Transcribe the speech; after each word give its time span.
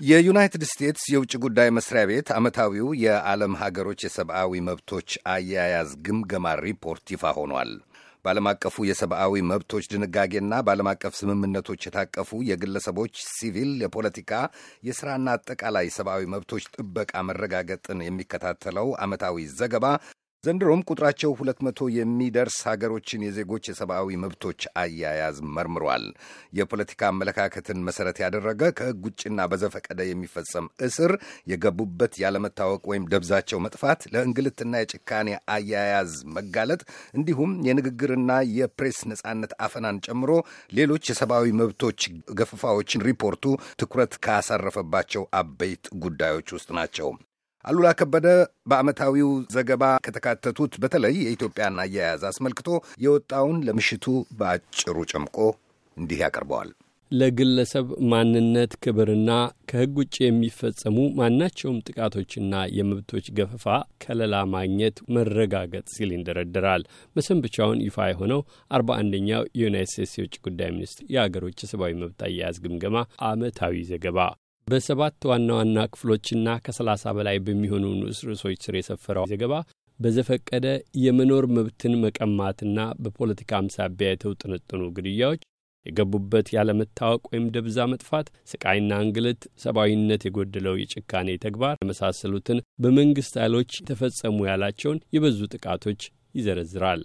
የዩናይትድ 0.00 0.62
ስቴትስ 0.68 1.04
የውጭ 1.08 1.34
ጉዳይ 1.44 1.68
መስሪያ 1.76 2.00
ቤት 2.08 2.28
ዓመታዊው 2.34 2.88
የዓለም 3.02 3.52
ሀገሮች 3.60 4.00
የሰብአዊ 4.04 4.60
መብቶች 4.66 5.10
አያያዝ 5.32 5.90
ግምገማ 6.06 6.52
ሪፖርት 6.60 7.04
ይፋ 7.14 7.32
ሆኗል። 7.38 7.70
በዓለም 8.24 8.48
አቀፉ 8.50 8.84
የሰብአዊ 8.88 9.42
መብቶች 9.50 9.86
ድንጋጌና 9.92 10.54
በዓለም 10.66 10.90
አቀፍ 10.92 11.14
ስምምነቶች 11.20 11.86
የታቀፉ 11.86 12.40
የግለሰቦች 12.48 13.14
ሲቪል፣ 13.30 13.72
የፖለቲካ፣ 13.84 14.30
የሥራና 14.88 15.36
አጠቃላይ 15.36 15.88
ሰብአዊ 15.96 16.28
መብቶች 16.34 16.66
ጥበቃ 16.76 17.22
መረጋገጥን 17.28 18.04
የሚከታተለው 18.06 18.90
ዓመታዊ 19.04 19.46
ዘገባ 19.56 19.84
ዘንድሮም 20.46 20.84
ቁጥራቸው 20.88 21.30
ሁለት 21.38 21.58
መቶ 21.66 21.88
የሚደርስ 21.96 22.58
ሀገሮችን 22.68 23.24
የዜጎች 23.26 23.64
የሰብአዊ 23.68 24.18
መብቶች 24.22 24.60
አያያዝ 24.82 25.38
መርምሯል። 25.56 26.04
የፖለቲካ 26.58 27.00
አመለካከትን 27.10 27.84
መሰረት 27.86 28.18
ያደረገ 28.24 28.70
ከሕግ 28.78 29.00
ውጭና 29.08 29.46
በዘፈቀደ 29.52 30.00
የሚፈጸም 30.08 30.68
እስር፣ 30.86 31.12
የገቡበት 31.52 32.14
ያለመታወቅ 32.22 32.82
ወይም 32.90 33.08
ደብዛቸው 33.12 33.62
መጥፋት፣ 33.66 34.02
ለእንግልትና 34.14 34.74
የጭካኔ 34.82 35.28
አያያዝ 35.56 36.12
መጋለጥ 36.36 36.80
እንዲሁም 37.16 37.52
የንግግርና 37.68 38.30
የፕሬስ 38.56 39.00
ነጻነት 39.10 39.54
አፈናን 39.66 40.02
ጨምሮ 40.06 40.30
ሌሎች 40.78 41.04
የሰብአዊ 41.10 41.46
መብቶች 41.60 42.00
ገፈፋዎችን 42.36 43.06
ሪፖርቱ 43.08 43.44
ትኩረት 43.78 44.14
ካሳረፈባቸው 44.26 45.24
አበይት 45.40 45.86
ጉዳዮች 46.04 46.48
ውስጥ 46.56 46.70
ናቸው። 46.78 47.08
አሉላ 47.66 47.88
ከበደ 47.98 48.26
በዓመታዊው 48.70 49.30
ዘገባ 49.54 49.84
ከተካተቱት 50.04 50.74
በተለይ 50.82 51.14
የኢትዮጵያን 51.20 51.80
አያያዝ 51.84 52.24
አስመልክቶ 52.28 52.68
የወጣውን 53.04 53.56
ለምሽቱ 53.66 54.04
በአጭሩ 54.38 54.96
ጨምቆ 55.12 55.36
እንዲህ 55.96 56.20
ያቀርበዋል። 56.22 56.70
ለግለሰብ 57.10 57.88
ማንነት 58.12 58.72
ክብርና 58.82 59.30
ከሕግ 59.70 59.92
ውጭ 60.00 60.14
የሚፈጸሙ 60.22 60.96
ማናቸውም 61.18 61.82
ጥቃቶችና 61.86 62.62
የመብቶች 62.76 63.26
ገፈፋ 63.38 63.66
ከለላ 64.04 64.44
ማግኘት 64.54 64.96
መረጋገጥ 65.16 65.86
ሲል 65.94 66.12
ይንደረደራል። 66.14 66.84
መሰንበቻውን 67.16 67.84
ይፋ 67.86 68.08
የሆነው 68.10 68.42
አርባ 68.70 68.98
አንደኛው 69.02 69.44
የዩናይት 69.58 69.92
ስቴትስ 69.92 70.16
የውጭ 70.18 70.36
ጉዳይ 70.46 70.72
ሚኒስትር 70.76 71.06
የአገሮች 71.14 71.62
የሰብአዊ 71.64 71.94
መብት 72.00 72.20
አያያዝ 72.28 72.58
ግምገማ 72.66 72.96
ዓመታዊ 73.28 73.84
ዘገባ 73.90 74.18
በሰባት 74.68 75.24
ዋና 75.28 75.48
ዋና 75.56 75.78
ክፍሎችና 75.90 76.54
ከሰላሳ 76.64 77.12
በላይ 77.16 77.36
በሚሆኑ 77.44 77.84
ንዑስ 77.98 78.20
ርዕሶች 78.28 78.56
ስር 78.64 78.74
የሰፈረው 78.78 79.26
ዘገባ 79.32 79.54
በዘፈቀደ 79.98 80.66
የመኖር 81.02 81.44
መብትን 81.56 81.92
መቀማትና 82.02 82.78
በፖለቲካም 83.02 83.70
ሳቢያ 83.74 84.08
የተውጥንጥኑ 84.12 84.82
ግድያዎች፣ 84.96 85.42
የገቡበት 85.86 86.48
ያለመታወቅ 86.56 87.22
ወይም 87.30 87.46
ደብዛ 87.54 87.86
መጥፋት፣ 87.92 88.26
ስቃይና 88.50 88.98
እንግልት፣ 89.04 89.42
ሰብአዊነት 89.64 90.24
የጎደለው 90.26 90.74
የጭካኔ 90.80 91.36
ተግባር 91.44 91.76
የመሳሰሉትን 91.78 92.62
በመንግሥት 92.84 93.36
ኃይሎች 93.42 93.78
የተፈጸሙ 93.78 94.38
ያላቸውን 94.50 95.02
የበዙ 95.16 95.40
ጥቃቶች 95.54 96.02
ይዘረዝራል። 96.34 97.02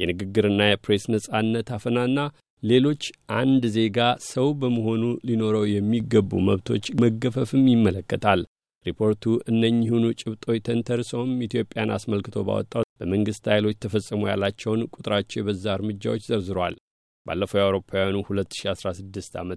የንግግርና 0.00 0.62
የፕሬስ 0.68 1.06
ነጻነት 1.14 1.70
አፈናና 1.76 2.18
ሌሎች 2.62 3.02
አንድ 3.36 3.62
ዜጋ 3.74 3.98
ሰው 4.26 4.48
በመሆኑ 4.60 5.02
ሊኖረው 5.28 5.64
የሚገቡ 5.70 6.40
መብቶች 6.48 6.86
መገፈፍም 7.02 7.64
ይመለከታል። 7.72 8.40
ሪፖርቱ 8.86 9.22
እነኚሁኑ 9.50 10.04
ጭብጦች 10.20 10.60
ተንተርሰውም 10.68 11.32
ኢትዮጵያን 11.46 11.94
አስመልክቶ 11.96 12.36
ባወጣው 12.46 12.84
በመንግሥት 13.00 13.46
ኃይሎች 13.52 13.76
ተፈጸሙ 13.84 14.22
ያላቸውን 14.30 14.86
ቁጥራቸው 14.94 15.38
የበዛ 15.40 15.74
እርምጃዎች 15.76 16.22
ዘርዝሯል። 16.30 16.76
ባለፈው 17.26 17.58
የአውሮፓውያኑ 17.58 18.16
2016 18.26 19.38
ዓ 19.38 19.44
ም 19.44 19.54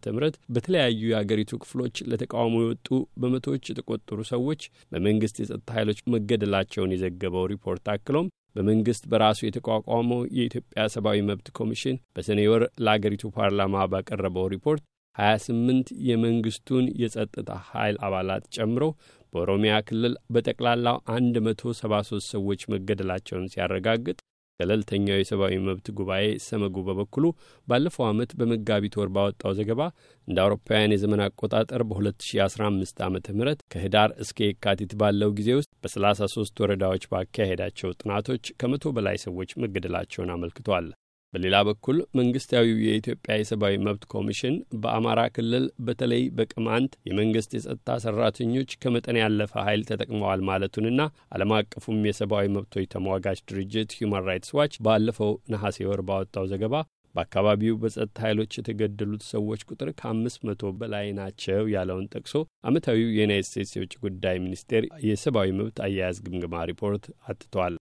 በተለያዩ 0.55 1.01
የአገሪቱ 1.11 1.59
ክፍሎች 1.63 2.03
ለተቃውሞ 2.11 2.55
የወጡ 2.63 2.87
በመቶዎች 3.21 3.69
የተቆጠሩ 3.71 4.19
ሰዎች 4.31 4.61
በመንግሥት 4.91 5.37
የጸጥታ 5.41 5.69
ኃይሎች 5.77 5.99
መገደላቸውን 6.15 6.93
የዘገበው 6.95 7.45
ሪፖርት 7.53 7.85
አክሎም 7.93 8.27
በመንግሥት 8.55 9.05
በራሱ 9.11 9.39
የተቋቋመው 9.45 10.19
የኢትዮጵያ 10.37 10.81
ሰብአዊ 10.95 11.21
መብት 11.29 11.47
ኮሚሽን 11.59 11.95
በሰኔ 12.15 12.41
ወር 12.51 12.63
ለአገሪቱ 12.85 13.31
ፓርላማ 13.37 13.85
ባቀረበው 13.93 14.51
ሪፖርት 14.53 14.83
28 15.15 15.89
የመንግሥቱን 16.07 16.85
የጸጥታ 17.01 17.49
ኃይል 17.69 17.97
አባላት 18.05 18.45
ጨምሮ 18.55 18.83
በኦሮሚያ 19.33 19.73
ክልል 19.87 20.13
በጠቅላላው 20.33 20.97
173 21.09 22.29
ሰዎች 22.33 22.61
መገደላቸውን 22.73 23.49
ሲያረጋግጥ 23.53 24.17
ገለልተኛው 24.59 25.17
የሰብአዊ 25.19 25.55
መብት 25.65 25.87
ጉባኤ 25.97 26.25
ሰመጉ 26.45 26.75
በበኩሉ 26.87 27.25
ባለፈው 27.67 28.05
ዓመት 28.09 28.31
በመጋቢት 28.39 28.95
ወር 28.99 29.09
ባወጣው 29.15 29.55
ዘገባ 29.59 29.81
እንደ 30.27 30.37
አውሮፓውያን 30.43 30.95
የዘመን 30.95 31.23
አቆጣጠር 31.25 31.83
በ2015 31.89 33.03
ዓ 33.03 33.09
ም 33.11 33.19
ከህዳር 33.73 34.11
እስከ 34.23 34.39
የካቲት 34.45 34.93
ባለው 35.01 35.31
ጊዜ 35.39 35.49
ውስጥ 35.59 35.71
በ33 35.83 36.63
ወረዳዎች 36.65 37.05
ባካሄዳቸው 37.13 37.95
ጥናቶች 37.99 38.53
ከመቶ 38.61 38.93
በላይ 38.97 39.17
ሰዎች 39.25 39.51
መገደላቸውን 39.63 40.33
አመልክቷል። 40.35 40.87
በሌላ 41.33 41.55
በኩል 41.67 41.97
መንግስታዊው 42.17 42.77
የኢትዮጵያ 42.85 43.35
የሰብአዊ 43.37 43.75
መብት 43.85 44.03
ኮሚሽን 44.13 44.55
በአማራ 44.81 45.21
ክልል 45.35 45.65
በተለይ 45.85 46.23
በቅማንት 46.37 46.93
የመንግስት 47.09 47.51
የጸጥታ 47.55 47.97
ሰራተኞች 48.05 48.71
ከመጠን 48.83 49.19
ያለፈ 49.21 49.53
ኃይል 49.67 49.83
ተጠቅመዋል 49.89 50.43
ማለቱንና 50.49 51.01
ዓለም 51.35 51.53
አቀፉም 51.57 52.01
የሰብአዊ 52.07 52.47
መብቶች 52.55 52.89
ተሟጋች 52.93 53.41
ድርጅት 53.51 53.93
ሁማን 53.99 54.27
ራይትስ 54.29 54.53
ዋች 54.59 54.75
ባለፈው 54.87 55.33
ነሐሴ 55.53 55.87
ወር 55.89 56.03
ባወጣው 56.09 56.47
ዘገባ 56.53 56.75
በአካባቢው 57.15 57.75
በጸጥታ 57.81 58.19
ኃይሎች 58.25 58.51
የተገደሉት 58.57 59.23
ሰዎች 59.31 59.61
ቁጥር 59.69 59.89
ከአምስት 59.99 60.39
መቶ 60.47 60.71
በላይ 60.79 61.07
ናቸው 61.19 61.63
ያለውን 61.73 62.09
ጠቅሶ 62.13 62.35
ዓመታዊው 62.69 63.09
የዩናይት 63.11 63.47
ስቴትስ 63.49 63.73
የውጭ 63.77 63.93
ጉዳይ 64.05 64.37
ሚኒስቴር 64.45 64.85
የሰብአዊ 65.07 65.51
መብት 65.59 65.79
አያያዝ 65.85 66.19
ግምገማ 66.25 66.63
ሪፖርት 66.71 67.05
አትቷል። 67.27 67.75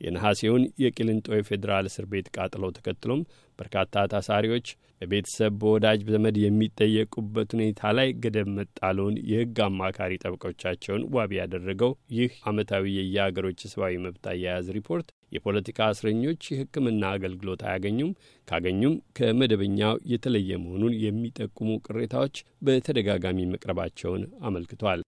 የነሐሴውን 0.00 0.64
የቂሊንጦ 0.82 1.28
የፌዴራል 1.36 1.86
እስር 1.90 2.06
ቤት 2.10 2.26
ቃጥለው 2.36 2.70
ተከትሎም 2.76 3.22
በርካታ 3.58 4.04
ታሳሪዎች 4.12 4.66
በቤተሰብ 5.02 5.52
በወዳጅ 5.60 6.00
ዘመድ 6.08 6.36
የሚጠየቁበት 6.42 7.48
ሁኔታ 7.56 7.90
ላይ 7.98 8.08
ገደብ 8.22 8.48
መጣሉን 8.56 9.14
የሕግ 9.30 9.58
አማካሪ 9.66 10.12
ጠበቆቻቸውን 10.22 11.06
ዋቢ 11.14 11.40
ያደረገው 11.40 11.92
ይህ 12.16 12.32
ዓመታዊ 12.50 12.84
የየአገሮች 12.98 13.64
የሰብአዊ 13.64 13.96
መብት 14.04 14.26
አያያዝ 14.32 14.68
ሪፖርት 14.78 15.08
የፖለቲካ 15.32 15.88
እስረኞች 15.94 16.42
የሕክምና 16.50 17.04
አገልግሎት 17.16 17.62
አያገኙም፣ 17.66 18.12
ካገኙም 18.48 18.94
ከመደበኛው 19.18 19.94
የተለየ 20.12 20.60
መሆኑን 20.62 20.96
የሚጠቁሙ 21.04 21.70
ቅሬታዎች 21.86 22.36
በተደጋጋሚ 22.62 23.46
መቅረባቸውን 23.52 24.24
አመልክቷል። 24.42 25.02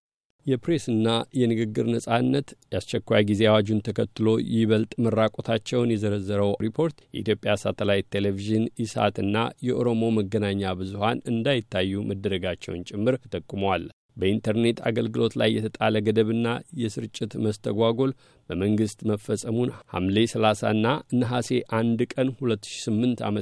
የፕሬስና 0.47 1.09
የንግግር 1.39 1.87
ነጻነት 1.95 2.49
የአስቸኳይ 2.71 3.23
ጊዜ 3.29 3.43
አዋጁን 3.51 3.85
ተከትሎ 3.89 4.27
ይበልጥ 4.55 4.93
መራቆታቸውን 5.05 5.93
የዘረዘረው 5.93 6.53
ሪፖርት 6.65 6.99
የኢትዮጵያ 7.09 7.55
ሳተላይት 7.63 8.11
ቴሌቪዥን 8.15 8.67
ኢሳትና 8.85 9.37
የኦሮሞ 9.69 10.11
መገናኛ 10.19 10.73
ብዙኃን 10.81 11.25
እንዳይታዩ 11.33 12.03
መደረጋቸውን 12.11 12.85
ጭምር 12.91 13.17
ተጠቁመዋል። 13.25 13.85
በኢንተርኔት 14.17 14.79
አገልግሎት 14.89 15.35
ላይ 15.41 15.51
የተጣለ 15.57 15.97
ገደብና 16.07 16.47
የስርጭት 16.81 17.33
መስተጓጎል 17.45 18.13
በመንግሥት 18.51 19.01
መፈጸሙን 19.11 19.71
ሐምሌ 19.93 20.17
30ና 20.33 20.87
ነሐሴ 21.21 21.51
1 21.79 22.07
ቀን 22.15 22.31
2008 22.41 23.23
ዓ 23.25 23.31
ም 23.33 23.41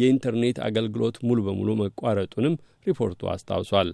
የኢንተርኔት 0.00 0.60
አገልግሎት 0.68 1.18
ሙሉ 1.28 1.40
በሙሉ 1.48 1.70
መቋረጡንም 1.82 2.56
ሪፖርቱ 2.86 3.30
አስታውሷል። 3.34 3.90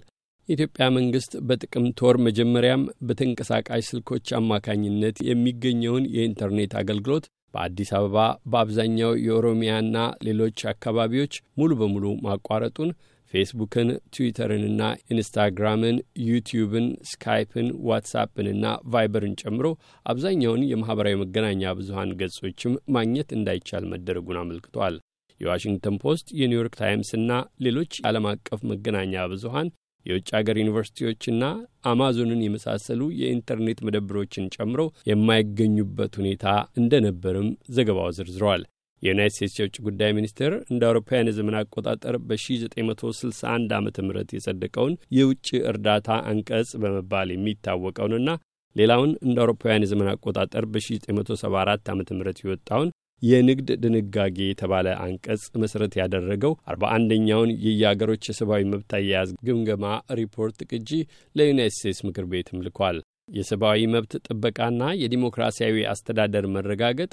የኢትዮጵያ 0.49 0.85
መንግሥት 0.95 1.33
በጥቅምት 1.47 1.97
ወር 2.05 2.17
መጀመሪያም 2.25 2.83
በተንቀሳቃሽ 3.07 3.87
ስልኮች 3.89 4.27
አማካኝነት 4.37 5.17
የሚገኘውን 5.29 6.05
የኢንተርኔት 6.13 6.73
አገልግሎት 6.81 7.25
በአዲስ 7.53 7.89
አበባ 7.97 8.17
በአብዛኛው 8.51 9.11
የኦሮሚያና 9.25 9.97
ሌሎች 10.27 10.59
አካባቢዎች 10.71 11.35
ሙሉ 11.59 11.71
በሙሉ 11.79 12.05
ማቋረጡን 12.25 12.89
ፌስቡክን፣ 13.33 13.87
ትዊተርንና 14.15 14.81
ኢንስታግራምን፣ 15.11 15.95
ዩቲዩብን፣ 16.27 16.85
ስካይፕን፣ 17.09 17.67
ዋትሳፕንና 17.89 18.65
ቫይበርን 18.93 19.33
ጨምሮ 19.41 19.65
አብዛኛውን 20.05 20.63
የማኅበራዊ 20.69 21.15
መገናኛ 21.23 21.73
ብዙሀን 21.79 22.13
ገጾችም 22.21 22.75
ማግኘት 22.95 23.31
እንዳይቻል 23.37 23.85
መደረጉን 23.93 24.39
አመልክቷል። 24.43 24.95
የዋሽንግተን 25.41 25.97
ፖስት፣ 26.03 26.27
የኒውዮርክ 26.39 26.75
ታይምስና 26.79 27.31
ሌሎች 27.65 27.93
ዓለም 28.09 28.27
አቀፍ 28.31 28.61
መገናኛ 28.71 29.25
ብዙሀን 29.33 29.67
የውጭ 30.07 30.29
አገር 30.39 30.57
ዩኒቨርሲቲዎችና 30.61 31.43
አማዞንን 31.91 32.41
የመሳሰሉ 32.43 33.01
የኢንተርኔት 33.19 33.79
መደብሮችን 33.87 34.49
ጨምሮ 34.55 34.81
የማይገኙበት 35.11 36.15
ሁኔታ 36.21 36.45
እንደነበርም 36.81 37.47
ዘገባው 37.77 38.09
ዘርዝረዋል። 38.17 38.63
የዩናይት 39.03 39.33
ስቴትስ 39.35 39.55
የውጭ 39.59 39.75
ጉዳይ 39.87 40.11
ሚኒስቴር 40.17 40.53
እንደ 40.71 40.83
አውሮፓውያን 40.87 41.29
የዘመን 41.29 41.57
አቆጣጠር 41.59 42.15
በ1961 42.27 43.73
ዓ 43.75 43.81
ም 43.81 43.89
የጸደቀውን 44.31 44.93
የውጭ 45.17 45.47
እርዳታ 45.71 46.09
አንቀጽ 46.31 46.69
በመባል 46.83 47.29
የሚታወቀውንና 47.33 48.29
ሌላውን 48.75 49.11
እንደ 49.25 49.37
አውሮፓውያን 49.43 49.85
የዘመን 49.85 50.09
አቆጣጠር 50.13 50.65
በ1974 50.73 51.91
ዓ 51.91 51.95
ም 51.95 52.01
የወጣውን 52.43 52.89
የንግድ 53.21 53.69
ድንጋጌ 53.83 54.37
የተባለ 54.47 54.87
አንቀጽ 55.03 55.43
መሠረት 55.61 55.93
ያደረገው 55.99 56.53
አርባ 56.69 56.83
አንደኛውን 56.95 57.51
የየአገሮች 57.65 58.29
የሰብአዊ 58.29 58.63
መብት 58.71 58.91
አያያዝ 58.97 59.31
ግምገማ 59.47 59.85
ሪፖርት 60.19 60.59
ቅጂ 60.69 60.89
ለዩናይት 61.35 61.75
ስቴትስ 61.77 62.01
ምክር 62.07 62.27
ቤትም 62.31 62.63
ልኳል። 62.67 62.99
የሰብአዊ 63.35 63.79
መብት 63.93 64.13
ጥበቃና 64.27 64.83
የዲሞክራሲያዊ 64.99 65.77
አስተዳደር 65.91 66.45
መረጋገጥ 66.53 67.11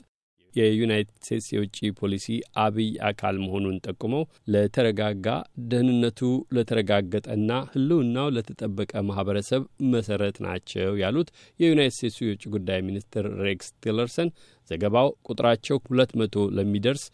የዩናይትድ 0.54 1.14
ስቴትስ 1.20 1.48
የውጭ 1.54 1.78
ፖሊሲ 1.98 2.26
አብይ 2.64 2.90
አካል 3.08 3.36
መሆኑን 3.44 3.80
ጠቁመው 3.86 4.22
ለተረጋጋ 4.54 5.26
ደህንነቱ 5.70 6.20
ለተረጋገጠና 6.56 7.50
ሕልውናው 7.72 8.28
ለተጠበቀ 8.36 9.02
ማህበረሰብ 9.08 9.62
መሰረት 9.94 10.38
ናቸው 10.46 10.92
ያሉት 11.02 11.30
የዩናይትድ 11.60 11.96
ስቴትሱ 11.98 12.20
የውጭ 12.26 12.44
ጉዳይ 12.54 12.80
ሚኒስትር 12.88 13.26
ሬክስ 13.44 13.70
ቲለርሰን 13.84 14.30
ዘገባው 14.70 15.08
ቁጥራቸው 15.28 15.78
ሁለት 15.86 16.12
መቶ 16.20 16.46
ለሚደርስ 16.58 17.04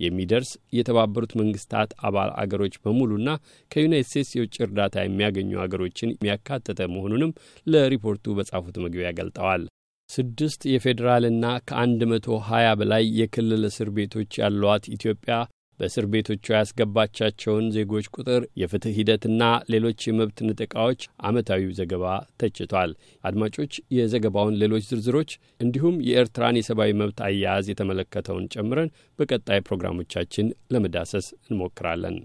የሚደርስ 0.00 0.50
የተባበሩት 0.76 1.32
መንግስታት 1.40 1.90
አባል 2.08 2.30
አገሮች 2.42 2.74
በሙሉና 2.84 3.30
ከዩናይት 3.70 4.08
ስቴትስ 4.10 4.30
የውጭ 4.36 4.56
እርዳታ 4.66 5.04
የሚያገኙ 5.04 5.52
አገሮችን 5.64 6.14
የሚያካተተ 6.14 6.88
መሆኑንም 6.94 7.34
ለሪፖርቱ 7.66 8.34
በጻፉት 8.38 8.78
መግቢያ 8.84 9.10
ገልጠዋል። 9.20 9.64
ስድስት 10.10 10.60
የፌዴራልና 10.70 11.46
ከአንድ 11.68 12.00
መቶ 12.10 12.38
ሀያ 12.46 12.68
በላይ 12.78 13.04
የክልል 13.18 13.64
እስር 13.68 13.88
ቤቶች 13.96 14.38
ያሏት 14.40 14.84
ኢትዮጵያ 14.96 15.34
በእስር 15.80 16.06
ቤቶቿ 16.12 16.46
ያስገባቻቸውን 16.54 17.66
ዜጎች 17.76 18.06
ቁጥር፣ 18.14 18.42
የፍትህ 18.60 18.96
ሂደትና 18.98 19.42
ሌሎች 19.72 20.00
የመብት 20.06 20.38
ንጥቃዎች 20.48 21.00
ዓመታዊው 21.24 21.70
ዘገባ 21.78 22.04
ተችቷል። 22.42 22.90
አድማጮች 23.24 23.72
የዘገባውን 23.96 24.58
ሌሎች 24.62 24.88
ዝርዝሮች 24.90 25.32
እንዲሁም 25.60 25.96
የኤርትራን 26.08 26.60
የሰብአዊ 26.60 26.92
መብት 27.00 27.20
አያያዝ 27.28 27.68
የተመለከተውን 27.72 28.50
ጨምረን 28.56 28.92
በቀጣይ 29.18 29.62
ፕሮግራሞቻችን 29.68 30.46
ለመዳሰስ 30.70 31.28
እንሞክራለን። 31.44 32.18